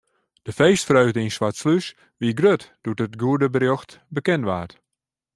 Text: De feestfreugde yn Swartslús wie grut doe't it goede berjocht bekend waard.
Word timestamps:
De 0.45 0.53
feestfreugde 0.59 1.19
yn 1.25 1.33
Swartslús 1.35 1.85
wie 2.19 2.37
grut 2.39 2.63
doe't 2.83 3.03
it 3.05 3.19
goede 3.21 3.47
berjocht 3.53 3.91
bekend 4.15 4.47
waard. 4.49 4.73